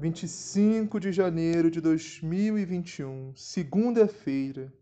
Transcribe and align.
25 0.00 0.98
de 0.98 1.12
janeiro 1.12 1.70
de 1.70 1.78
2021, 1.78 3.34
segunda-feira. 3.36 4.72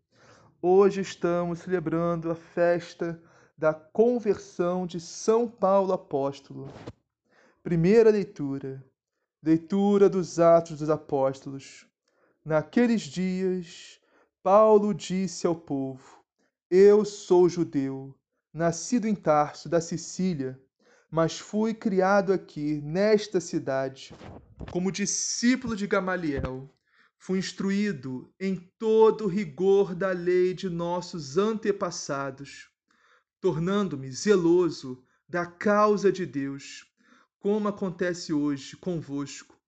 Hoje 0.63 1.01
estamos 1.01 1.59
celebrando 1.59 2.31
a 2.31 2.37
festa 2.37 3.21
da 3.57 3.75
conversão 3.75 4.87
de 4.87 5.01
São 5.01 5.49
Paulo 5.49 5.93
Apóstolo. 5.93 6.73
Primeira 7.65 8.11
leitura. 8.11 8.81
Leitura 9.43 10.09
dos 10.09 10.39
Atos 10.39 10.79
dos 10.79 10.89
Apóstolos. 10.89 11.85
Naqueles 12.45 13.03
dias, 13.03 14.01
Paulo 14.41 14.95
disse 14.95 15.49
ao 15.49 15.57
povo: 15.57 16.23
Eu 16.71 17.05
sou 17.05 17.49
judeu, 17.49 18.15
nascido 18.53 19.09
em 19.09 19.17
Tarso, 19.17 19.69
da 19.69 19.81
Sicília 19.81 20.57
mas 21.11 21.39
fui 21.39 21.73
criado 21.73 22.33
aqui, 22.33 22.81
nesta 22.83 23.41
cidade, 23.41 24.15
como 24.71 24.93
discípulo 24.93 25.75
de 25.75 25.87
Gamaliel. 25.87 26.73
Fui 27.17 27.39
instruído 27.39 28.33
em 28.39 28.57
todo 28.79 29.25
o 29.25 29.29
rigor 29.29 29.95
da 29.95 30.13
lei 30.13 30.55
de 30.55 30.69
nossos 30.69 31.37
antepassados, 31.37 32.71
tornando-me 33.41 34.11
zeloso 34.13 35.03
da 35.29 35.45
causa 35.45 36.13
de 36.13 36.25
Deus, 36.25 36.87
como 37.41 37.69
acontece 37.69 38.33
hoje 38.33 38.77
convosco. 38.77 39.59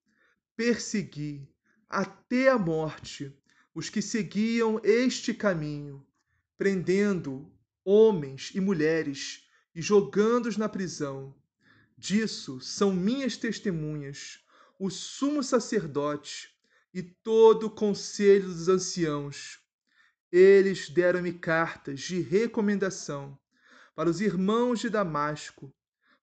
Persegui 0.56 1.48
até 1.88 2.48
a 2.48 2.58
morte 2.58 3.36
os 3.74 3.88
que 3.88 4.02
seguiam 4.02 4.80
este 4.84 5.34
caminho, 5.34 6.06
prendendo 6.56 7.50
homens 7.84 8.52
e 8.54 8.60
mulheres 8.60 9.49
e 9.74 9.82
jogando-os 9.82 10.56
na 10.56 10.68
prisão. 10.68 11.34
Disso 11.96 12.60
são 12.60 12.92
minhas 12.92 13.36
testemunhas 13.36 14.40
o 14.78 14.88
sumo 14.88 15.42
sacerdote 15.42 16.48
e 16.94 17.02
todo 17.02 17.66
o 17.66 17.70
conselho 17.70 18.46
dos 18.46 18.66
anciãos. 18.66 19.60
Eles 20.32 20.88
deram-me 20.88 21.34
cartas 21.34 22.00
de 22.00 22.20
recomendação 22.22 23.38
para 23.94 24.08
os 24.08 24.22
irmãos 24.22 24.80
de 24.80 24.88
Damasco. 24.88 25.70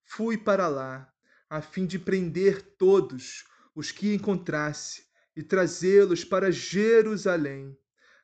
Fui 0.03 0.37
para 0.39 0.67
lá, 0.67 1.13
a 1.47 1.61
fim 1.61 1.85
de 1.85 1.99
prender 1.99 2.61
todos 2.77 3.45
os 3.75 3.91
que 3.91 4.15
encontrasse 4.15 5.05
e 5.35 5.43
trazê-los 5.43 6.23
para 6.23 6.51
Jerusalém, 6.51 7.77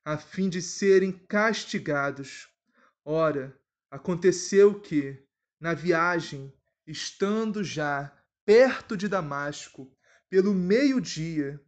a 0.04 0.18
fim 0.18 0.48
de 0.48 0.60
serem 0.60 1.12
castigados. 1.12 2.48
Ora, 3.04 3.56
Aconteceu 3.94 4.80
que, 4.80 5.24
na 5.60 5.72
viagem, 5.72 6.52
estando 6.84 7.62
já 7.62 8.12
perto 8.44 8.96
de 8.96 9.06
Damasco, 9.06 9.96
pelo 10.28 10.52
meio-dia, 10.52 11.60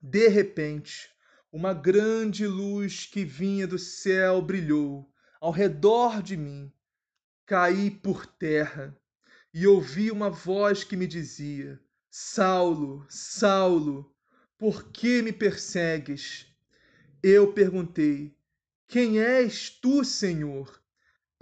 de 0.00 0.26
repente, 0.26 1.08
uma 1.52 1.72
grande 1.72 2.48
luz 2.48 3.06
que 3.06 3.24
vinha 3.24 3.64
do 3.64 3.78
céu 3.78 4.42
brilhou 4.42 5.08
ao 5.40 5.52
redor 5.52 6.20
de 6.20 6.36
mim. 6.36 6.68
Caí 7.46 7.92
por 7.92 8.26
terra 8.26 9.00
e 9.54 9.64
ouvi 9.64 10.10
uma 10.10 10.30
voz 10.30 10.82
que 10.82 10.96
me 10.96 11.06
dizia: 11.06 11.80
Saulo, 12.10 13.06
Saulo, 13.08 14.12
por 14.58 14.90
que 14.90 15.22
me 15.22 15.32
persegues? 15.32 16.44
Eu 17.22 17.52
perguntei: 17.52 18.36
Quem 18.88 19.20
és 19.20 19.70
tu, 19.70 20.04
Senhor? 20.04 20.81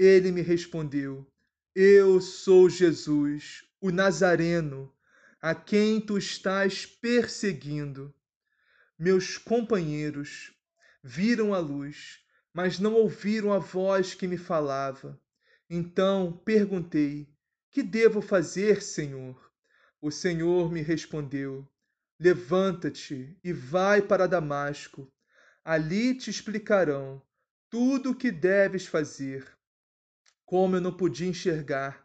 Ele 0.03 0.33
me 0.33 0.41
respondeu: 0.41 1.31
Eu 1.75 2.23
sou 2.23 2.71
Jesus, 2.71 3.65
o 3.79 3.91
Nazareno, 3.91 4.91
a 5.43 5.55
quem 5.55 6.01
tu 6.01 6.17
estás 6.17 6.87
perseguindo. 6.87 8.11
Meus 8.99 9.37
companheiros 9.37 10.55
viram 11.05 11.53
a 11.53 11.59
luz, 11.59 12.21
mas 12.51 12.79
não 12.79 12.95
ouviram 12.95 13.53
a 13.53 13.59
voz 13.59 14.15
que 14.15 14.27
me 14.27 14.39
falava. 14.39 15.21
Então 15.69 16.33
perguntei: 16.47 17.29
Que 17.71 17.83
devo 17.83 18.23
fazer, 18.23 18.81
Senhor? 18.81 19.53
O 20.01 20.11
Senhor 20.11 20.73
me 20.73 20.81
respondeu: 20.81 21.69
Levanta-te 22.19 23.39
e 23.45 23.53
vai 23.53 24.01
para 24.01 24.27
Damasco. 24.27 25.13
Ali 25.63 26.15
te 26.15 26.31
explicarão 26.31 27.21
tudo 27.69 28.13
o 28.13 28.17
que 28.17 28.31
deves 28.31 28.87
fazer. 28.87 29.60
Como 30.51 30.75
eu 30.75 30.81
não 30.81 30.93
podia 30.93 31.29
enxergar, 31.29 32.05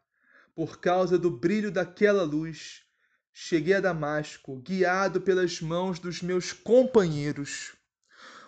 por 0.53 0.79
causa 0.79 1.17
do 1.17 1.31
brilho 1.31 1.71
daquela 1.71 2.21
luz, 2.21 2.83
cheguei 3.33 3.73
a 3.73 3.79
Damasco, 3.79 4.57
guiado 4.57 5.19
pelas 5.19 5.59
mãos 5.61 5.97
dos 5.97 6.21
meus 6.21 6.53
companheiros. 6.53 7.75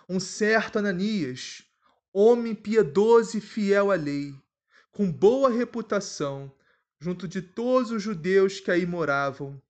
Um 0.08 0.20
certo 0.20 0.78
Ananias, 0.78 1.64
homem 2.12 2.54
piedoso 2.54 3.38
e 3.38 3.40
fiel 3.40 3.90
à 3.90 3.96
lei, 3.96 4.32
com 4.92 5.10
boa 5.10 5.50
reputação, 5.50 6.54
junto 7.00 7.26
de 7.26 7.42
todos 7.42 7.90
os 7.90 8.00
judeus 8.00 8.60
que 8.60 8.70
aí 8.70 8.86
moravam, 8.86 9.60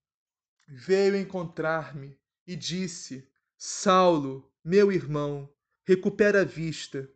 veio 0.69 1.17
encontrar-me 1.17 2.21
e 2.47 2.55
disse: 2.55 3.27
Saulo, 3.57 4.53
meu 4.63 4.93
irmão, 4.93 5.51
recupera 5.87 6.43
a 6.43 6.45
vista. 6.45 7.11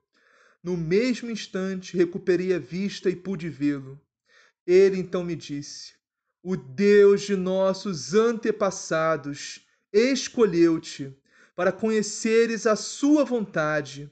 No 0.63 0.77
mesmo 0.77 1.29
instante 1.29 1.97
recuperei 1.97 2.55
a 2.55 2.59
vista 2.59 3.11
e 3.11 3.17
pude 3.17 3.49
vê-lo. 3.49 4.01
Ele 4.65 4.97
então 4.97 5.25
me 5.25 5.35
disse: 5.35 5.95
O 6.41 6.57
Deus 6.57 7.23
de 7.23 7.35
nossos 7.35 8.15
antepassados 8.15 9.67
escolheu-te 9.93 11.13
para 11.57 11.73
conheceres 11.73 12.65
a 12.67 12.77
sua 12.77 13.25
vontade, 13.25 14.09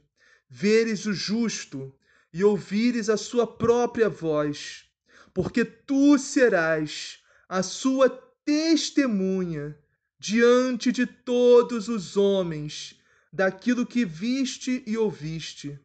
veres 0.48 1.06
o 1.06 1.12
justo 1.12 1.94
e 2.32 2.42
ouvires 2.42 3.08
a 3.08 3.16
sua 3.16 3.46
própria 3.46 4.08
voz, 4.08 4.84
porque 5.32 5.64
tu 5.64 6.18
serás 6.18 7.22
a 7.48 7.62
sua 7.62 8.08
testemunha 8.44 9.78
diante 10.18 10.90
de 10.90 11.06
todos 11.06 11.88
os 11.88 12.16
homens 12.16 12.98
daquilo 13.32 13.86
que 13.86 14.04
viste 14.04 14.82
e 14.84 14.96
ouviste. 14.96 15.78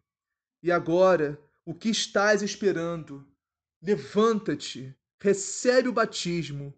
E 0.66 0.72
agora, 0.72 1.40
o 1.64 1.76
que 1.76 1.90
estás 1.90 2.42
esperando? 2.42 3.24
Levanta-te, 3.80 4.98
recebe 5.22 5.90
o 5.90 5.94
batismo 5.94 6.74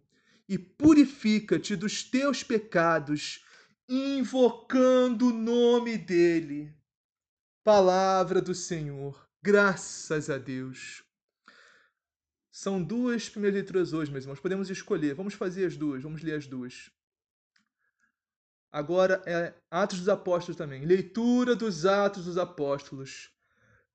e 0.46 0.60
purifica-te 0.60 1.74
dos 1.74 2.04
teus 2.04 2.44
pecados 2.44 3.46
invocando 3.88 5.30
o 5.30 5.34
nome 5.34 5.98
dele. 5.98 6.76
Palavra 7.64 8.42
do 8.42 8.54
Senhor, 8.54 9.26
graças 9.42 10.30
a 10.30 10.38
Deus. 10.38 11.02
São 12.52 12.84
duas 12.84 13.30
primeiras 13.30 13.56
leituras 13.56 13.94
hoje, 13.94 14.12
meus 14.12 14.26
irmãos. 14.26 14.42
Podemos 14.42 14.70
escolher. 14.70 15.16
Vamos 15.16 15.34
fazer 15.34 15.66
as 15.66 15.78
duas, 15.78 16.04
vamos 16.04 16.22
ler 16.22 16.34
as 16.34 16.46
duas. 16.46 16.92
Agora 18.70 19.24
é 19.26 19.54
Atos 19.72 20.00
dos 20.00 20.10
Apóstolos 20.10 20.58
também. 20.58 20.86
Leitura 20.86 21.56
dos 21.56 21.86
Atos 21.86 22.26
dos 22.26 22.38
Apóstolos. 22.38 23.37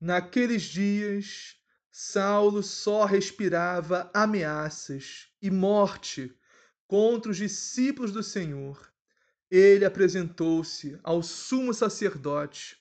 Naqueles 0.04 0.62
dias, 0.62 1.54
Saulo 1.88 2.60
só 2.60 3.04
respirava 3.04 4.10
ameaças 4.12 5.28
e 5.40 5.48
morte 5.48 6.36
contra 6.88 7.30
os 7.30 7.36
discípulos 7.36 8.10
do 8.10 8.20
Senhor. 8.20 8.92
Ele 9.48 9.84
apresentou-se 9.84 10.98
ao 11.04 11.22
sumo 11.22 11.72
sacerdote 11.72 12.76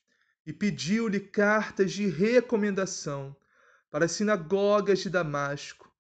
e 0.48 0.52
pediu-lhe 0.52 1.20
cartas 1.20 1.92
de 1.92 2.08
recomendação 2.08 3.36
para 3.92 4.06
as 4.06 4.14
sinagogas 4.14 4.98
de 4.98 5.10
Damasco, 5.12 5.94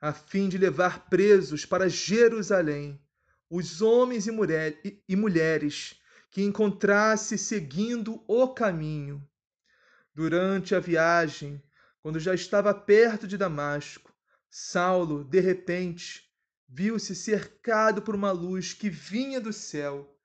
a 0.00 0.12
fim 0.12 0.48
de 0.48 0.58
levar 0.58 1.08
presos 1.08 1.64
para 1.64 1.88
Jerusalém 1.88 3.00
os 3.48 3.80
homens 3.80 4.26
e, 4.26 4.32
mulher, 4.32 4.80
e 5.08 5.14
mulheres 5.14 6.00
que 6.32 6.42
encontrasse 6.42 7.38
seguindo 7.38 8.24
o 8.26 8.48
caminho. 8.48 9.24
Durante 10.14 10.76
a 10.76 10.78
viagem, 10.78 11.60
quando 12.00 12.20
já 12.20 12.32
estava 12.32 12.72
perto 12.72 13.26
de 13.26 13.36
Damasco, 13.36 14.14
Saulo, 14.48 15.24
de 15.24 15.40
repente, 15.40 16.30
viu-se 16.68 17.16
cercado 17.16 18.00
por 18.00 18.14
uma 18.14 18.30
luz 18.30 18.72
que 18.72 18.88
vinha 18.88 19.40
do 19.40 19.52
céu. 19.52 20.16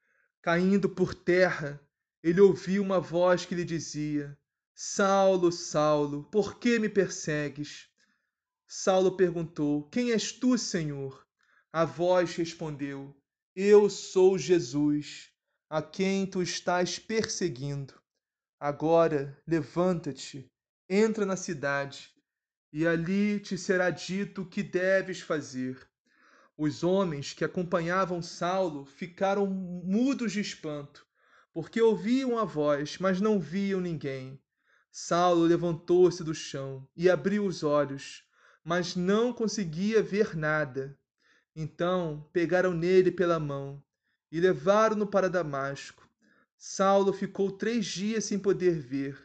Caindo 0.44 0.88
por 0.88 1.16
terra, 1.16 1.82
ele 2.22 2.40
ouviu 2.40 2.84
uma 2.84 3.00
voz 3.00 3.46
que 3.46 3.56
lhe 3.56 3.66
dizia: 3.66 4.38
Saulo, 4.76 5.52
Saulo, 5.52 6.24
por 6.26 6.60
que 6.60 6.78
me 6.78 6.88
persegues? 6.88 7.90
Saulo 8.68 9.18
perguntou: 9.18 9.90
Quem 9.90 10.12
és 10.12 10.32
tu, 10.32 10.56
Senhor? 10.56 11.26
A 11.74 11.84
voz 11.84 12.36
respondeu: 12.36 13.20
Eu 13.56 13.90
sou 13.90 14.38
Jesus, 14.38 15.32
a 15.68 15.82
quem 15.82 16.28
tu 16.28 16.44
estás 16.44 17.00
perseguindo. 17.00 17.99
Agora 18.60 19.42
levanta-te 19.48 20.52
entra 20.90 21.26
na 21.26 21.38
cidade, 21.38 22.12
e 22.74 22.86
ali 22.86 23.40
te 23.40 23.58
será 23.58 23.90
dito 23.90 24.42
o 24.42 24.46
que 24.46 24.62
deves 24.62 25.22
fazer. 25.22 25.88
Os 26.58 26.84
homens 26.84 27.32
que 27.32 27.46
acompanhavam 27.46 28.22
Saulo 28.22 28.84
ficaram 28.84 29.48
mudos 29.48 30.34
de 30.34 30.42
espanto, 30.42 31.08
porque 31.54 31.82
ouviam 31.82 32.38
a 32.38 32.44
voz, 32.44 32.98
mas 32.98 33.22
não 33.22 33.40
viam 33.40 33.80
ninguém. 33.80 34.38
Saulo 34.92 35.44
levantou-se 35.44 36.22
do 36.22 36.36
chão 36.36 36.86
e 36.98 37.10
abriu 37.10 37.46
os 37.46 37.64
olhos, 37.64 38.26
mas 38.62 38.94
não 38.94 39.32
conseguia 39.32 40.04
ver 40.04 40.36
nada. 40.36 41.00
Então 41.56 42.28
pegaram 42.34 42.74
nele 42.74 43.10
pela 43.10 43.40
mão 43.40 43.82
e 44.30 44.42
levaram-no 44.42 45.08
para 45.08 45.30
Damasco. 45.30 46.09
Saulo 46.62 47.14
ficou 47.14 47.54
três 47.54 47.86
dias 47.86 48.26
sem 48.26 48.38
poder 48.38 48.82
ver 48.82 49.18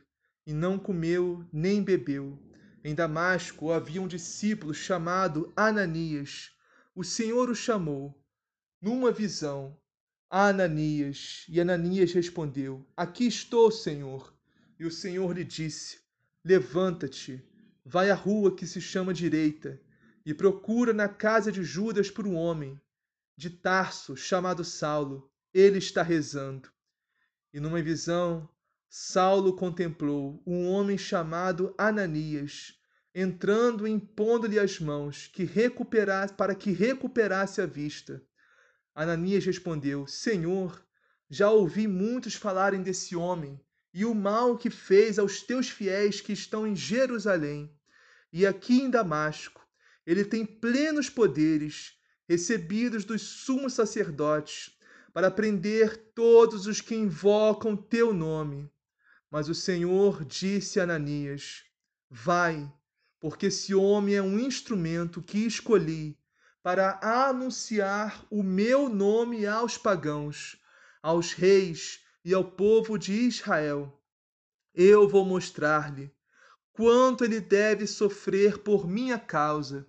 e 0.47 0.53
não 0.53 0.79
comeu 0.79 1.45
nem 1.53 1.83
bebeu. 1.83 2.39
Em 2.85 2.95
Damasco 2.95 3.73
havia 3.73 4.01
um 4.01 4.07
discípulo 4.07 4.73
chamado 4.73 5.53
Ananias. 5.57 6.53
O 6.95 7.03
Senhor 7.03 7.51
o 7.51 7.55
chamou 7.55 8.25
numa 8.81 9.11
visão. 9.11 9.77
Ananias. 10.31 11.45
E 11.49 11.61
Ananias 11.61 12.13
respondeu: 12.13 12.87
Aqui 12.97 13.27
estou, 13.27 13.69
Senhor. 13.69 14.33
E 14.79 14.87
o 14.87 14.91
Senhor 14.91 15.37
lhe 15.37 15.43
disse: 15.43 15.99
Levanta-te, 16.45 17.45
vai 17.85 18.11
à 18.11 18.15
rua 18.15 18.55
que 18.55 18.65
se 18.65 18.81
chama 18.81 19.13
Direita, 19.13 19.83
e 20.25 20.33
procura 20.33 20.93
na 20.93 21.09
casa 21.09 21.51
de 21.51 21.65
Judas 21.65 22.13
por 22.13 22.29
um 22.29 22.37
homem 22.37 22.81
de 23.37 23.51
Tarso 23.51 24.17
chamado 24.17 24.63
Saulo. 24.63 25.29
Ele 25.53 25.79
está 25.79 26.01
rezando. 26.01 26.74
E 27.55 27.61
numa 27.61 27.81
visão, 27.81 28.49
Saulo 28.89 29.55
contemplou 29.55 30.43
um 30.45 30.67
homem 30.67 30.99
chamado 30.99 31.73
Ananias, 31.79 32.77
entrando 33.15 33.87
e 33.87 33.93
impondo-lhe 33.93 34.59
as 34.59 34.81
mãos 34.81 35.31
que 35.33 35.45
recuperasse, 35.45 36.35
para 36.35 36.53
que 36.53 36.73
recuperasse 36.73 37.61
a 37.61 37.67
vista. 37.67 38.21
Ananias 38.93 39.45
respondeu: 39.45 40.05
Senhor, 40.05 40.85
já 41.31 41.49
ouvi 41.49 41.87
muitos 41.87 42.35
falarem 42.35 42.83
desse 42.83 43.15
homem 43.15 43.61
e 43.93 44.05
o 44.05 44.17
mal 44.17 44.59
que 44.59 44.69
fez 44.69 45.17
aos 45.17 45.41
teus 45.41 45.69
fiéis 45.71 46.21
que 46.21 46.33
estão 46.33 46.67
em 46.67 46.75
Jerusalém 46.75 47.73
e 48.33 48.45
aqui 48.45 48.81
em 48.81 48.91
Damasco. 48.91 49.65
Ele 50.05 50.25
tem 50.25 50.45
plenos 50.45 51.09
poderes, 51.09 51.95
recebidos 52.29 53.05
dos 53.05 53.23
sumos 53.23 53.75
sacerdotes, 53.75 54.74
para 55.15 55.31
prender 55.31 56.11
todos 56.13 56.67
os 56.67 56.81
que 56.81 56.97
invocam 56.97 57.77
teu 57.77 58.13
nome. 58.13 58.69
Mas 59.31 59.49
o 59.49 59.55
Senhor 59.55 60.25
disse 60.25 60.81
a 60.81 60.83
Ananias: 60.83 61.63
Vai, 62.11 62.71
porque 63.21 63.47
esse 63.47 63.73
homem 63.73 64.17
é 64.17 64.23
um 64.23 64.41
instrumento 64.41 65.23
que 65.23 65.47
escolhi 65.47 66.19
para 66.65 66.99
anunciar 67.01 68.27
o 68.29 68.43
meu 68.43 68.89
nome 68.89 69.47
aos 69.47 69.79
pagãos, 69.79 70.61
aos 71.01 71.33
reis 71.33 72.01
e 72.25 72.35
ao 72.35 72.43
povo 72.43 72.99
de 72.99 73.13
Israel. 73.13 74.03
Eu 74.75 75.09
vou 75.09 75.25
mostrar-lhe 75.25 76.13
quanto 76.73 77.25
ele 77.25 77.41
deve 77.41 77.87
sofrer 77.87 78.59
por 78.59 78.89
minha 78.89 79.19
causa. 79.19 79.87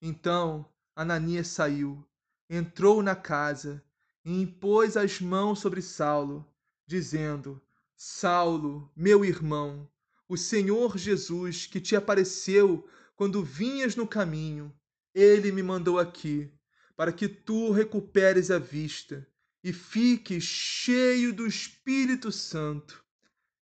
Então 0.00 0.64
Ananias 0.94 1.48
saiu, 1.48 2.06
entrou 2.48 3.02
na 3.02 3.16
casa 3.16 3.82
e 4.30 4.42
impôs 4.42 4.96
as 4.96 5.20
mãos 5.20 5.58
sobre 5.58 5.82
Saulo, 5.82 6.46
dizendo: 6.86 7.60
Saulo, 7.96 8.88
meu 8.94 9.24
irmão, 9.24 9.90
o 10.28 10.36
Senhor 10.36 10.96
Jesus 10.96 11.66
que 11.66 11.80
te 11.80 11.96
apareceu 11.96 12.88
quando 13.16 13.42
vinhas 13.42 13.96
no 13.96 14.06
caminho, 14.06 14.72
ele 15.12 15.50
me 15.50 15.64
mandou 15.64 15.98
aqui 15.98 16.48
para 16.96 17.12
que 17.12 17.28
tu 17.28 17.72
recuperes 17.72 18.52
a 18.52 18.58
vista 18.60 19.26
e 19.64 19.72
fiques 19.72 20.44
cheio 20.44 21.32
do 21.32 21.44
Espírito 21.44 22.30
Santo. 22.30 23.04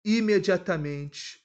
Imediatamente 0.05 1.41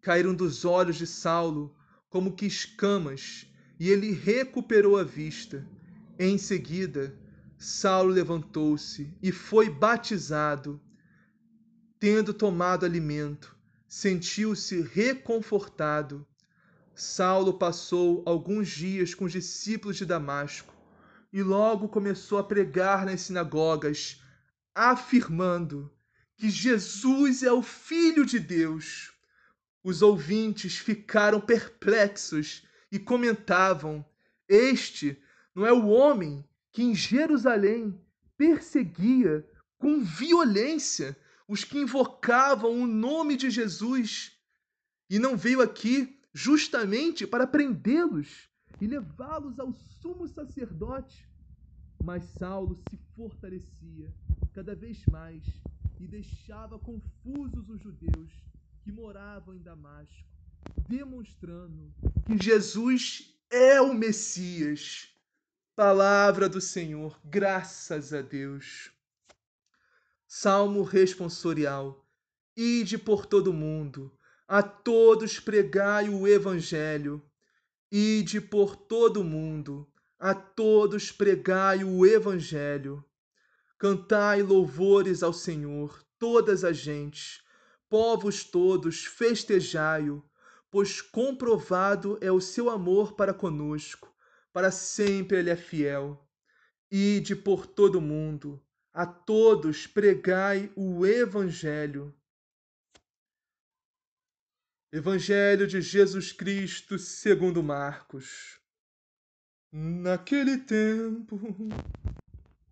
caíram 0.00 0.32
dos 0.32 0.64
olhos 0.64 0.96
de 0.96 1.06
Saulo 1.06 1.74
como 2.08 2.36
que 2.36 2.46
escamas, 2.46 3.44
e 3.80 3.90
ele 3.90 4.12
recuperou 4.12 4.96
a 4.96 5.02
vista. 5.02 5.66
Em 6.18 6.38
seguida, 6.38 7.18
Saulo 7.62 8.10
levantou-se 8.10 9.16
e 9.22 9.30
foi 9.30 9.70
batizado 9.70 10.82
Tendo 12.00 12.34
tomado 12.34 12.84
alimento, 12.84 13.56
sentiu-se 13.86 14.80
reconfortado. 14.80 16.26
Saulo 16.92 17.56
passou 17.56 18.24
alguns 18.26 18.68
dias 18.68 19.14
com 19.14 19.26
os 19.26 19.30
discípulos 19.30 19.96
de 19.96 20.04
Damasco 20.04 20.74
e 21.32 21.40
logo 21.40 21.88
começou 21.88 22.38
a 22.38 22.42
pregar 22.42 23.06
nas 23.06 23.20
sinagogas, 23.20 24.20
afirmando 24.74 25.88
que 26.36 26.50
Jesus 26.50 27.44
é 27.44 27.52
o 27.52 27.62
Filho 27.62 28.26
de 28.26 28.40
Deus. 28.40 29.12
Os 29.84 30.02
ouvintes 30.02 30.78
ficaram 30.78 31.40
perplexos 31.40 32.64
e 32.90 32.98
comentavam: 32.98 34.04
Este 34.48 35.16
não 35.54 35.64
é 35.64 35.72
o 35.72 35.86
homem 35.86 36.44
que 36.72 36.82
em 36.82 36.94
Jerusalém 36.94 38.00
perseguia 38.36 39.46
com 39.78 40.02
violência 40.02 41.16
os 41.46 41.64
que 41.64 41.78
invocavam 41.78 42.82
o 42.82 42.86
nome 42.86 43.36
de 43.36 43.50
Jesus, 43.50 44.32
e 45.10 45.18
não 45.18 45.36
veio 45.36 45.60
aqui 45.60 46.18
justamente 46.32 47.26
para 47.26 47.46
prendê-los 47.46 48.48
e 48.80 48.86
levá-los 48.86 49.58
ao 49.60 49.72
sumo 50.00 50.26
sacerdote. 50.26 51.28
Mas 52.02 52.24
Saulo 52.38 52.82
se 52.88 52.96
fortalecia 53.14 54.12
cada 54.54 54.74
vez 54.74 55.04
mais 55.06 55.42
e 56.00 56.06
deixava 56.06 56.78
confusos 56.78 57.68
os 57.68 57.80
judeus 57.80 58.32
que 58.82 58.90
moravam 58.90 59.54
em 59.54 59.62
Damasco, 59.62 60.26
demonstrando 60.88 61.94
que 62.26 62.42
Jesus 62.42 63.38
é 63.50 63.80
o 63.80 63.94
Messias. 63.94 65.11
Palavra 65.84 66.48
do 66.48 66.60
Senhor, 66.60 67.18
graças 67.24 68.14
a 68.14 68.22
Deus. 68.22 68.92
Salmo 70.28 70.84
responsorial. 70.84 72.06
Ide 72.56 72.96
por 72.96 73.26
todo 73.26 73.52
mundo, 73.52 74.16
a 74.46 74.62
todos 74.62 75.40
pregai 75.40 76.08
o 76.08 76.28
evangelho. 76.28 77.20
Ide 77.90 78.40
por 78.40 78.76
todo 78.76 79.24
mundo, 79.24 79.84
a 80.20 80.32
todos 80.32 81.10
pregai 81.10 81.82
o 81.82 82.06
evangelho. 82.06 83.04
Cantai 83.76 84.40
louvores 84.40 85.20
ao 85.20 85.32
Senhor, 85.32 86.00
todas 86.16 86.62
as 86.62 86.76
gentes, 86.76 87.42
povos 87.90 88.44
todos, 88.44 89.04
festejai-o, 89.04 90.22
pois 90.70 91.00
comprovado 91.00 92.18
é 92.20 92.30
o 92.30 92.40
seu 92.40 92.70
amor 92.70 93.14
para 93.14 93.34
conosco, 93.34 94.11
para 94.52 94.70
sempre 94.70 95.38
ele 95.38 95.50
é 95.50 95.56
fiel. 95.56 96.28
Ide 96.90 97.34
por 97.34 97.66
todo 97.66 97.96
o 97.96 98.02
mundo, 98.02 98.62
a 98.92 99.06
todos 99.06 99.86
pregai 99.86 100.70
o 100.76 101.06
Evangelho. 101.06 102.14
Evangelho 104.92 105.66
de 105.66 105.80
Jesus 105.80 106.32
Cristo 106.32 106.98
segundo 106.98 107.62
Marcos. 107.62 108.60
Naquele 109.72 110.58
tempo, 110.58 111.40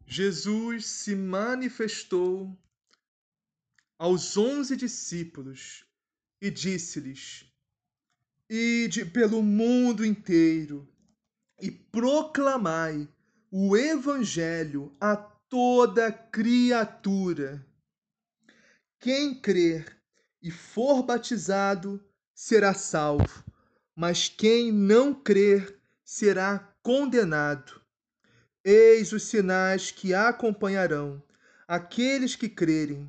Jesus 0.05 0.85
se 0.85 1.17
manifestou 1.17 2.55
aos 3.99 4.37
onze 4.37 4.77
discípulos 4.77 5.87
e 6.43 6.51
disse-lhes: 6.51 7.47
Ide 8.51 9.07
pelo 9.07 9.43
mundo 9.43 10.05
inteiro 10.05 10.90
e 11.61 11.71
proclamai 11.71 13.09
o 13.51 13.77
Evangelho 13.77 14.95
a 15.01 15.17
toda 15.17 16.13
criatura. 16.13 17.67
Quem 18.99 19.35
crer 19.35 19.97
e 20.43 20.51
for 20.51 21.03
batizado 21.03 22.03
será 22.35 22.73
salvo, 22.75 23.45
mas 23.95 24.29
quem 24.29 24.73
não 24.73 25.13
crer 25.13 25.79
será 26.05 26.59
condenado. 26.83 27.81
Eis 28.65 29.13
os 29.13 29.25
sinais 29.25 29.91
que 29.91 30.15
acompanharão 30.15 31.23
aqueles 31.71 32.35
que 32.35 32.49
crerem. 32.49 33.09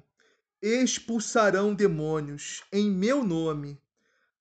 Expulsarão 0.61 1.73
demônios 1.73 2.63
em 2.71 2.91
meu 2.91 3.23
nome, 3.23 3.81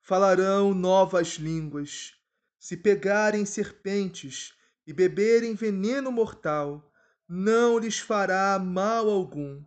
falarão 0.02 0.74
novas 0.74 1.36
línguas. 1.36 2.19
Se 2.60 2.76
pegarem 2.76 3.44
serpentes 3.46 4.54
e 4.86 4.92
beberem 4.92 5.54
veneno 5.54 6.12
mortal, 6.12 6.92
não 7.26 7.78
lhes 7.78 7.98
fará 7.98 8.56
mal 8.58 9.08
algum. 9.08 9.64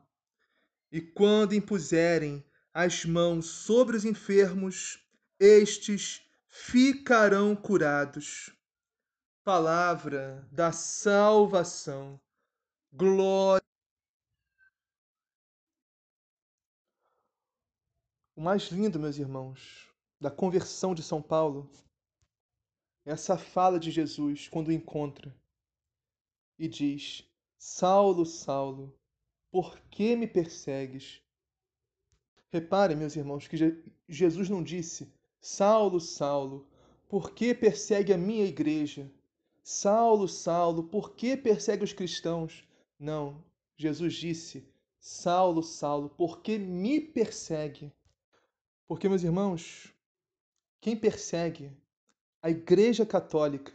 E 0.91 1.01
quando 1.01 1.55
impuserem 1.55 2.45
as 2.71 3.03
mãos 3.03 3.47
sobre 3.47 3.97
os 3.97 4.05
enfermos, 4.05 5.05
estes 5.39 6.21
ficarão 6.47 7.55
curados 7.55 8.55
palavra 9.43 10.47
da 10.51 10.71
salvação. 10.71 12.21
Glória. 12.91 13.63
O 18.35 18.41
mais 18.41 18.63
lindo, 18.67 18.99
meus 18.99 19.17
irmãos, 19.17 19.91
da 20.21 20.29
conversão 20.29 20.93
de 20.93 21.01
São 21.03 21.21
Paulo 21.21 21.69
essa 23.05 23.37
fala 23.37 23.79
de 23.79 23.91
Jesus 23.91 24.47
quando 24.47 24.69
o 24.69 24.71
encontra 24.71 25.35
e 26.57 26.67
diz: 26.67 27.25
Saulo, 27.57 28.25
Saulo, 28.25 28.95
por 29.51 29.79
que 29.89 30.15
me 30.15 30.27
persegues? 30.27 31.21
Reparem, 32.49 32.95
meus 32.95 33.15
irmãos, 33.15 33.47
que 33.47 33.57
Jesus 34.07 34.49
não 34.49 34.63
disse: 34.63 35.11
Saulo, 35.41 35.99
Saulo, 35.99 36.67
por 37.09 37.31
que 37.31 37.53
persegue 37.53 38.13
a 38.13 38.17
minha 38.17 38.45
igreja? 38.45 39.11
Saulo, 39.63 40.27
Saulo, 40.27 40.83
por 40.83 41.15
que 41.15 41.35
persegue 41.35 41.83
os 41.83 41.93
cristãos? 41.93 42.67
Não, 42.99 43.43
Jesus 43.75 44.13
disse: 44.13 44.65
Saulo, 44.99 45.61
Saulo, 45.61 46.09
por 46.09 46.41
que 46.41 46.57
me 46.57 47.01
persegue? 47.01 47.91
Porque, 48.87 49.09
meus 49.09 49.23
irmãos, 49.23 49.93
quem 50.79 50.95
persegue 50.95 51.71
a 52.43 52.49
Igreja 52.49 53.05
Católica 53.05 53.73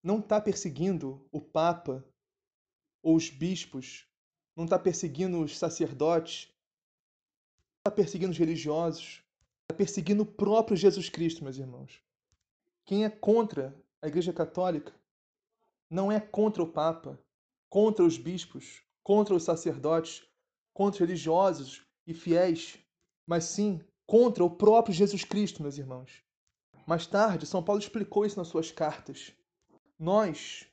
não 0.00 0.20
está 0.20 0.40
perseguindo 0.40 1.26
o 1.32 1.40
Papa 1.40 2.04
ou 3.02 3.16
os 3.16 3.28
bispos, 3.28 4.06
não 4.56 4.62
está 4.64 4.78
perseguindo 4.78 5.42
os 5.42 5.58
sacerdotes, 5.58 6.46
não 6.46 7.80
está 7.80 7.90
perseguindo 7.90 8.30
os 8.30 8.38
religiosos, 8.38 9.24
está 9.62 9.76
perseguindo 9.76 10.22
o 10.22 10.26
próprio 10.26 10.76
Jesus 10.76 11.08
Cristo, 11.08 11.42
meus 11.42 11.58
irmãos. 11.58 12.00
Quem 12.86 13.04
é 13.04 13.10
contra 13.10 13.76
a 14.00 14.06
Igreja 14.06 14.32
Católica 14.32 14.94
não 15.90 16.12
é 16.12 16.20
contra 16.20 16.62
o 16.62 16.70
Papa, 16.70 17.18
contra 17.68 18.04
os 18.04 18.16
bispos, 18.16 18.84
contra 19.02 19.34
os 19.34 19.42
sacerdotes, 19.42 20.24
contra 20.72 20.94
os 21.02 21.08
religiosos 21.08 21.84
e 22.06 22.14
fiéis, 22.14 22.78
mas 23.26 23.44
sim 23.46 23.80
contra 24.06 24.44
o 24.44 24.50
próprio 24.50 24.94
Jesus 24.94 25.24
Cristo, 25.24 25.60
meus 25.60 25.76
irmãos. 25.76 26.22
Mais 26.86 27.06
tarde, 27.06 27.46
São 27.46 27.62
Paulo 27.62 27.80
explicou 27.80 28.24
isso 28.24 28.38
nas 28.38 28.48
suas 28.48 28.70
cartas. 28.70 29.32
Nós, 29.98 30.66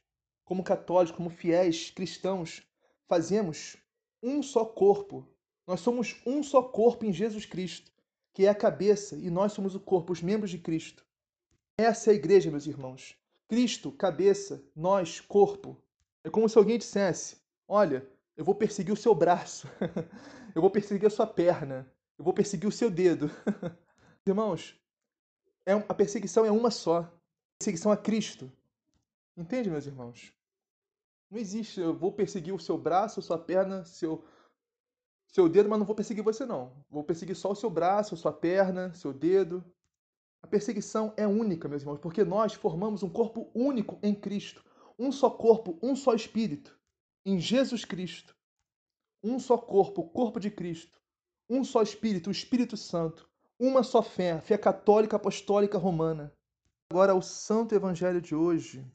como 0.46 0.64
católicos, 0.64 1.16
como 1.16 1.30
fiéis 1.30 1.90
cristãos, 1.90 2.64
fazemos 3.08 3.78
um 4.22 4.42
só 4.42 4.66
corpo. 4.66 5.28
Nós 5.66 5.82
somos 5.82 6.22
um 6.26 6.42
só 6.42 6.62
corpo 6.62 7.06
em 7.06 7.14
Jesus 7.14 7.46
Cristo, 7.46 7.92
que 8.34 8.46
é 8.46 8.50
a 8.50 8.56
cabeça, 8.56 9.16
e 9.16 9.30
nós 9.30 9.52
somos 9.52 9.76
o 9.76 9.80
corpo, 9.80 10.14
os 10.14 10.22
membros 10.22 10.52
de 10.52 10.58
Cristo. 10.58 11.06
Essa 11.78 12.10
é 12.10 12.14
a 12.14 12.16
igreja, 12.16 12.50
meus 12.50 12.66
irmãos. 12.66 13.16
Cristo, 13.48 13.92
cabeça, 13.92 14.64
nós, 14.76 15.20
corpo. 15.20 15.78
É 16.24 16.30
como 16.30 16.50
se 16.50 16.58
alguém 16.58 16.78
dissesse: 16.78 17.38
Olha, 17.68 18.08
eu 18.36 18.44
vou 18.44 18.56
perseguir 18.56 18.94
o 18.94 18.98
seu 18.98 19.14
braço, 19.14 19.68
eu 20.56 20.62
vou 20.62 20.72
perseguir 20.72 21.08
a 21.08 21.10
sua 21.10 21.28
perna, 21.28 21.92
eu 22.18 22.24
vou 22.24 22.34
perseguir 22.34 22.68
o 22.68 22.72
seu 22.72 22.90
dedo. 22.90 23.30
Irmãos, 24.26 24.76
é, 25.68 25.74
a 25.74 25.94
perseguição 25.94 26.46
é 26.46 26.52
uma 26.52 26.72
só. 26.72 27.12
Perseguição 27.60 27.92
a 27.92 27.98
Cristo. 27.98 28.50
Entende, 29.36 29.70
meus 29.70 29.86
irmãos? 29.86 30.34
Não 31.30 31.38
existe, 31.38 31.82
eu 31.82 31.94
vou 31.94 32.14
perseguir 32.14 32.54
o 32.54 32.60
seu 32.60 32.78
braço, 32.78 33.22
sua 33.22 33.38
perna, 33.38 33.84
seu, 33.84 34.24
seu 35.28 35.50
dedo, 35.50 35.68
mas 35.68 35.78
não 35.78 35.86
vou 35.86 35.94
perseguir 35.94 36.24
você, 36.24 36.46
não. 36.46 36.72
Vou 36.90 37.04
perseguir 37.04 37.36
só 37.36 37.52
o 37.52 37.56
seu 37.56 37.70
braço, 37.70 38.16
sua 38.16 38.32
perna, 38.32 38.94
seu 38.94 39.12
dedo. 39.12 39.62
A 40.42 40.48
perseguição 40.48 41.14
é 41.18 41.28
única, 41.28 41.68
meus 41.68 41.82
irmãos, 41.82 42.00
porque 42.00 42.24
nós 42.24 42.54
formamos 42.54 43.04
um 43.04 43.10
corpo 43.10 43.52
único 43.54 44.00
em 44.02 44.16
Cristo. 44.16 44.64
Um 44.98 45.12
só 45.12 45.30
corpo, 45.30 45.78
um 45.84 45.98
só 45.98 46.14
espírito. 46.14 46.80
Em 47.26 47.42
Jesus 47.42 47.84
Cristo. 47.84 48.34
Um 49.22 49.38
só 49.38 49.58
corpo, 49.58 50.00
o 50.00 50.10
corpo 50.10 50.40
de 50.40 50.50
Cristo. 50.50 50.98
Um 51.50 51.66
só 51.66 51.82
espírito, 51.82 52.30
o 52.30 52.32
Espírito 52.32 52.78
Santo. 52.78 53.30
Uma 53.60 53.84
só 53.84 54.02
fé, 54.04 54.40
fé 54.42 54.58
católica 54.58 55.16
apostólica 55.16 55.78
romana. 55.78 56.32
Agora, 56.92 57.16
o 57.16 57.22
Santo 57.22 57.74
Evangelho 57.76 58.22
de 58.22 58.36
hoje, 58.36 58.86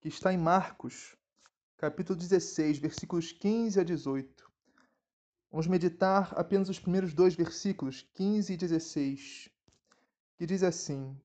que 0.00 0.08
está 0.08 0.32
em 0.32 0.38
Marcos, 0.38 1.16
capítulo 1.76 2.18
16, 2.18 2.78
versículos 2.78 3.32
15 3.32 3.80
a 3.80 3.84
18. 3.84 4.50
Vamos 5.50 5.66
meditar 5.66 6.32
apenas 6.36 6.68
os 6.68 6.78
primeiros 6.78 7.12
dois 7.12 7.34
versículos, 7.34 8.08
15 8.14 8.52
e 8.52 8.56
16 8.56 9.52
que 10.42 10.46
diz 10.46 10.64
assim: 10.64 11.16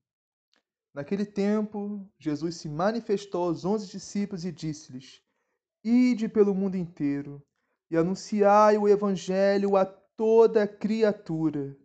Naquele 0.94 1.26
tempo, 1.26 2.08
Jesus 2.20 2.54
se 2.54 2.68
manifestou 2.68 3.48
aos 3.48 3.64
onze 3.64 3.88
discípulos 3.88 4.44
e 4.44 4.52
disse-lhes: 4.52 5.20
Ide 5.82 6.28
pelo 6.28 6.54
mundo 6.54 6.76
inteiro 6.76 7.42
e 7.90 7.96
anunciai 7.96 8.78
o 8.78 8.88
Evangelho 8.88 9.76
a 9.76 9.84
toda 9.84 10.68
criatura. 10.68 11.76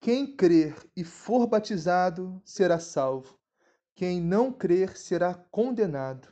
Quem 0.00 0.36
crer 0.36 0.76
e 0.94 1.02
for 1.02 1.46
batizado 1.46 2.40
será 2.44 2.78
salvo, 2.78 3.38
quem 3.94 4.20
não 4.20 4.52
crer 4.52 4.96
será 4.96 5.34
condenado. 5.34 6.28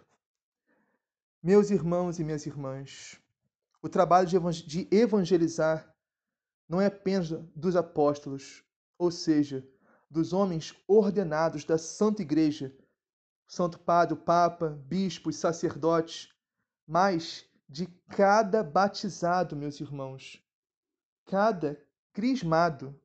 Meus 1.42 1.71
irmãos 1.71 2.18
e 2.18 2.25
minhas 2.25 2.47
irmãs, 2.47 3.21
o 3.83 3.88
trabalho 3.88 4.26
de 4.26 4.88
evangelizar 4.90 5.94
não 6.68 6.80
é 6.80 6.87
apenas 6.87 7.30
dos 7.54 7.76
apóstolos, 7.76 8.64
ou 8.97 9.11
seja, 9.11 9.66
dos 10.11 10.33
homens 10.33 10.75
ordenados 10.87 11.64
da 11.64 11.76
Santa 11.76 12.23
Igreja, 12.23 12.75
Santo 13.47 13.78
Padre, 13.78 14.16
Papa, 14.16 14.71
bispos, 14.87 15.37
sacerdotes, 15.37 16.33
mas 16.87 17.44
de 17.68 17.87
cada 18.09 18.62
batizado, 18.62 19.56
meus 19.56 19.80
irmãos, 19.80 20.42
cada 21.26 21.83
crismado, 22.12 22.99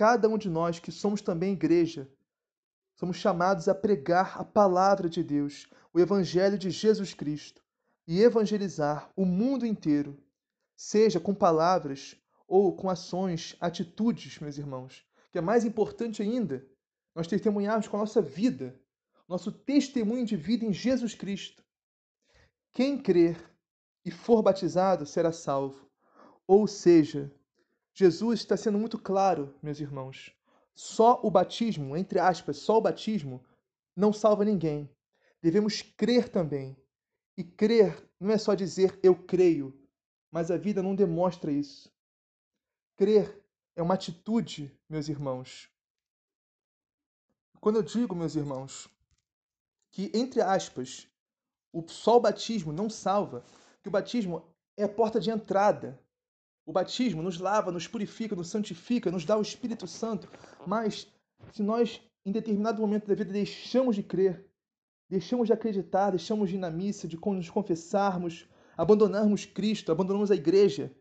cada 0.00 0.30
um 0.30 0.38
de 0.38 0.48
nós 0.48 0.78
que 0.78 0.90
somos 0.90 1.20
também 1.20 1.52
igreja, 1.52 2.10
somos 2.94 3.18
chamados 3.18 3.68
a 3.68 3.74
pregar 3.74 4.40
a 4.40 4.42
palavra 4.42 5.10
de 5.10 5.22
Deus, 5.22 5.68
o 5.92 6.00
Evangelho 6.00 6.56
de 6.56 6.70
Jesus 6.70 7.12
Cristo, 7.12 7.62
e 8.06 8.22
evangelizar 8.22 9.12
o 9.14 9.26
mundo 9.26 9.66
inteiro, 9.66 10.18
seja 10.74 11.20
com 11.20 11.34
palavras 11.34 12.16
ou 12.48 12.74
com 12.74 12.88
ações, 12.88 13.54
atitudes, 13.60 14.38
meus 14.38 14.56
irmãos, 14.56 15.04
que 15.30 15.36
é 15.36 15.42
mais 15.42 15.66
importante 15.66 16.22
ainda, 16.22 16.66
nós 17.14 17.26
testemunharmos 17.26 17.86
com 17.86 17.98
a 17.98 18.00
nossa 18.00 18.22
vida, 18.22 18.80
nosso 19.28 19.52
testemunho 19.52 20.24
de 20.24 20.34
vida 20.34 20.64
em 20.64 20.72
Jesus 20.72 21.14
Cristo. 21.14 21.62
Quem 22.72 22.96
crer 22.96 23.38
e 24.02 24.10
for 24.10 24.40
batizado, 24.40 25.04
será 25.04 25.30
salvo. 25.30 25.90
Ou 26.46 26.66
seja, 26.66 27.30
Jesus 28.00 28.40
está 28.40 28.56
sendo 28.56 28.78
muito 28.78 28.98
claro, 28.98 29.54
meus 29.62 29.78
irmãos. 29.78 30.34
Só 30.74 31.20
o 31.22 31.30
batismo, 31.30 31.94
entre 31.94 32.18
aspas, 32.18 32.56
só 32.56 32.78
o 32.78 32.80
batismo, 32.80 33.44
não 33.94 34.10
salva 34.10 34.42
ninguém. 34.42 34.88
Devemos 35.42 35.82
crer 35.82 36.30
também. 36.30 36.74
E 37.36 37.44
crer 37.44 38.02
não 38.18 38.30
é 38.30 38.38
só 38.38 38.54
dizer 38.54 38.98
eu 39.02 39.14
creio, 39.14 39.78
mas 40.30 40.50
a 40.50 40.56
vida 40.56 40.82
não 40.82 40.94
demonstra 40.94 41.52
isso. 41.52 41.92
Crer 42.96 43.38
é 43.76 43.82
uma 43.82 43.92
atitude, 43.92 44.74
meus 44.88 45.10
irmãos. 45.10 45.68
Quando 47.60 47.76
eu 47.76 47.82
digo, 47.82 48.16
meus 48.16 48.34
irmãos, 48.34 48.88
que, 49.90 50.10
entre 50.14 50.40
aspas, 50.40 51.06
o 51.70 51.86
só 51.86 52.16
o 52.16 52.20
batismo 52.20 52.72
não 52.72 52.88
salva, 52.88 53.44
que 53.82 53.88
o 53.90 53.92
batismo 53.92 54.42
é 54.74 54.84
a 54.84 54.88
porta 54.88 55.20
de 55.20 55.30
entrada. 55.30 56.00
O 56.70 56.72
batismo 56.72 57.20
nos 57.20 57.40
lava, 57.40 57.72
nos 57.72 57.88
purifica, 57.88 58.36
nos 58.36 58.46
santifica, 58.46 59.10
nos 59.10 59.24
dá 59.24 59.36
o 59.36 59.42
Espírito 59.42 59.88
Santo. 59.88 60.30
Mas 60.64 61.12
se 61.52 61.64
nós, 61.64 62.00
em 62.24 62.30
determinado 62.30 62.80
momento 62.80 63.08
da 63.08 63.14
vida, 63.16 63.32
deixamos 63.32 63.96
de 63.96 64.04
crer, 64.04 64.46
deixamos 65.08 65.48
de 65.48 65.52
acreditar, 65.52 66.10
deixamos 66.10 66.48
de 66.48 66.54
ir 66.54 66.58
na 66.60 66.70
missa, 66.70 67.08
de 67.08 67.18
nos 67.20 67.50
confessarmos, 67.50 68.48
abandonarmos 68.76 69.44
Cristo, 69.44 69.90
abandonamos 69.90 70.30
a 70.30 70.36
igreja. 70.36 70.94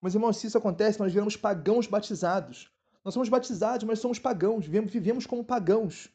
Mas, 0.00 0.14
irmãos, 0.14 0.36
se 0.36 0.46
isso 0.46 0.56
acontece, 0.56 1.00
nós 1.00 1.12
viramos 1.12 1.36
pagãos 1.36 1.88
batizados. 1.88 2.70
Nós 3.04 3.12
somos 3.12 3.28
batizados, 3.28 3.84
mas 3.84 3.98
somos 3.98 4.20
pagãos, 4.20 4.64
vivemos, 4.64 4.92
vivemos 4.92 5.26
como 5.26 5.44
pagãos. 5.44 6.10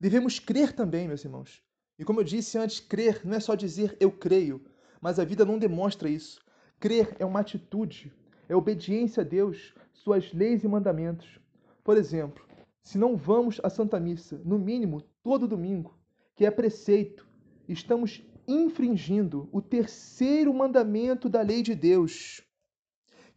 Devemos 0.00 0.40
crer 0.40 0.72
também, 0.72 1.06
meus 1.06 1.24
irmãos. 1.24 1.62
E 1.96 2.04
como 2.04 2.18
eu 2.18 2.24
disse 2.24 2.58
antes, 2.58 2.80
crer 2.80 3.24
não 3.24 3.36
é 3.36 3.40
só 3.40 3.54
dizer 3.54 3.96
eu 4.00 4.10
creio, 4.10 4.64
mas 5.00 5.20
a 5.20 5.24
vida 5.24 5.44
não 5.44 5.60
demonstra 5.60 6.08
isso. 6.08 6.44
Crer 6.78 7.16
é 7.18 7.24
uma 7.24 7.40
atitude, 7.40 8.12
é 8.48 8.54
obediência 8.54 9.22
a 9.22 9.24
Deus, 9.24 9.74
suas 9.94 10.32
leis 10.32 10.62
e 10.62 10.68
mandamentos. 10.68 11.40
Por 11.82 11.96
exemplo, 11.96 12.44
se 12.82 12.98
não 12.98 13.16
vamos 13.16 13.58
à 13.62 13.70
Santa 13.70 13.98
Missa, 13.98 14.40
no 14.44 14.58
mínimo 14.58 15.00
todo 15.22 15.48
domingo, 15.48 15.98
que 16.34 16.44
é 16.44 16.50
preceito, 16.50 17.26
estamos 17.66 18.22
infringindo 18.46 19.48
o 19.50 19.62
terceiro 19.62 20.52
mandamento 20.52 21.28
da 21.28 21.40
lei 21.40 21.62
de 21.62 21.74
Deus, 21.74 22.42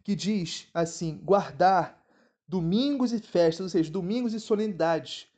que 0.04 0.14
diz 0.14 0.68
assim: 0.74 1.16
guardar 1.16 2.04
domingos 2.46 3.12
e 3.12 3.18
festas, 3.18 3.60
ou 3.60 3.68
seja, 3.70 3.90
domingos 3.90 4.34
e 4.34 4.40
solenidades, 4.40 5.28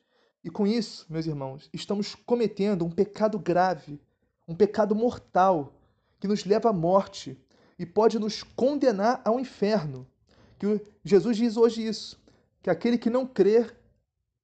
e 0.45 0.51
com 0.51 0.67
isso, 0.67 1.07
meus 1.09 1.27
irmãos, 1.27 1.71
estamos 1.73 2.17
cometendo 2.17 2.85
um 2.85 2.91
pecado 2.91 3.39
grave, 3.39 4.01
um 4.49 4.57
pecado 4.57 4.93
mortal, 4.93 5.73
que 6.19 6.27
nos 6.27 6.45
leva 6.45 6.71
à 6.71 6.73
morte 6.73 7.41
e 7.83 7.87
pode 7.87 8.17
nos 8.17 8.45
condenar 8.45 9.21
ao 9.25 9.41
inferno. 9.41 10.09
Que 10.57 10.81
Jesus 11.05 11.37
diz 11.37 11.57
hoje 11.57 11.85
isso, 11.85 12.23
que 12.63 12.71
aquele 12.71 12.97
que 12.97 13.11
não 13.11 13.27
crer 13.27 13.77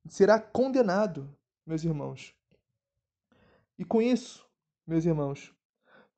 será 0.09 0.41
condenado, 0.41 1.33
meus 1.65 1.85
irmãos. 1.85 2.35
E 3.79 3.85
com 3.85 4.03
isso, 4.03 4.45
meus 4.85 5.05
irmãos, 5.05 5.55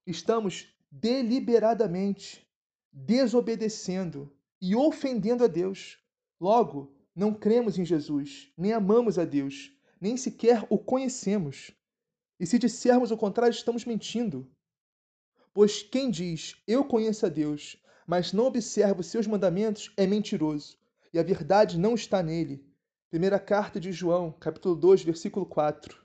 estamos 0.06 0.74
deliberadamente 0.90 2.48
desobedecendo 2.90 4.34
e 4.58 4.74
ofendendo 4.74 5.44
a 5.44 5.46
Deus. 5.46 5.98
Logo, 6.40 6.90
não 7.14 7.34
cremos 7.34 7.78
em 7.78 7.84
Jesus, 7.84 8.50
nem 8.56 8.72
amamos 8.72 9.18
a 9.18 9.26
Deus, 9.26 9.70
nem 10.00 10.16
sequer 10.16 10.66
o 10.70 10.78
conhecemos. 10.78 11.70
E 12.38 12.46
se 12.46 12.58
dissermos 12.58 13.10
o 13.10 13.16
contrário, 13.18 13.52
estamos 13.52 13.84
mentindo. 13.84 14.50
Pois 15.52 15.82
quem 15.82 16.10
diz, 16.10 16.56
eu 16.66 16.84
conheço 16.84 17.26
a 17.26 17.28
Deus, 17.28 17.76
mas 18.06 18.32
não 18.32 18.46
observa 18.46 19.00
os 19.00 19.06
seus 19.06 19.26
mandamentos, 19.26 19.92
é 19.96 20.06
mentiroso, 20.06 20.78
e 21.12 21.18
a 21.18 21.22
verdade 21.22 21.78
não 21.78 21.94
está 21.94 22.22
nele. 22.22 22.64
Primeira 23.10 23.38
carta 23.38 23.80
de 23.80 23.92
João, 23.92 24.32
capítulo 24.32 24.76
2, 24.76 25.02
versículo 25.02 25.46
4. 25.46 26.00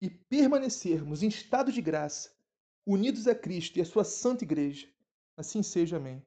E 0.00 0.10
permanecermos 0.10 1.22
em 1.22 1.28
estado 1.28 1.70
de 1.70 1.80
graça, 1.80 2.30
unidos 2.84 3.28
a 3.28 3.34
Cristo 3.34 3.78
e 3.78 3.82
a 3.82 3.84
sua 3.84 4.02
santa 4.02 4.42
igreja, 4.42 4.92
Assim 5.36 5.62
seja, 5.62 5.96
amém. 5.96 6.22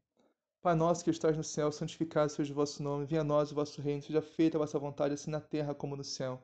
Pai 0.62 0.74
nosso 0.74 1.04
que 1.04 1.12
estás 1.12 1.38
no 1.38 1.44
céu, 1.44 1.72
santificado 1.72 2.32
seja 2.32 2.52
o 2.52 2.56
vosso 2.56 2.82
nome, 2.82 3.06
venha 3.06 3.22
a 3.22 3.24
nós 3.24 3.52
o 3.52 3.56
vosso 3.56 3.82
reino, 3.82 4.02
seja 4.02 4.22
feita 4.22 4.58
a 4.58 4.60
vossa 4.60 4.80
vontade, 4.80 5.14
assim 5.14 5.30
na 5.30 5.40
terra 5.40 5.76
como 5.76 5.96
no 5.96 6.04
céu. 6.04 6.44